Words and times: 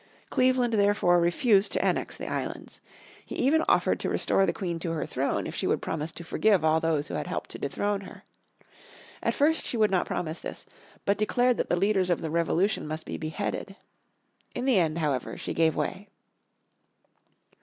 Cleveland 0.31 0.73
therefore 0.73 1.19
refused 1.19 1.71
to 1.73 1.85
annex 1.85 2.17
the 2.17 2.25
islands. 2.25 2.81
He 3.23 3.35
even 3.35 3.63
offered 3.69 3.99
to 3.99 4.09
restore 4.09 4.47
the 4.47 4.51
Queen 4.51 4.79
to 4.79 4.93
her 4.93 5.05
throne 5.05 5.45
if 5.45 5.53
she 5.53 5.67
would 5.67 5.79
promise 5.79 6.11
to 6.13 6.23
forgive 6.23 6.65
all 6.65 6.79
those 6.79 7.07
who 7.07 7.13
had 7.13 7.27
helped 7.27 7.51
to 7.51 7.59
dethrone 7.59 8.01
her. 8.01 8.23
At 9.21 9.35
first 9.35 9.63
she 9.63 9.77
would 9.77 9.91
not 9.91 10.07
promise 10.07 10.39
this, 10.39 10.65
but 11.05 11.19
declared 11.19 11.57
that 11.57 11.69
the 11.69 11.75
leaders 11.77 12.09
of 12.09 12.21
the 12.21 12.31
revolution 12.31 12.87
must 12.87 13.05
be 13.05 13.17
beheaded. 13.17 13.75
In 14.55 14.65
the 14.65 14.79
end, 14.79 14.97
however, 14.97 15.37
she 15.37 15.53
gave 15.53 15.75
way. 15.75 16.07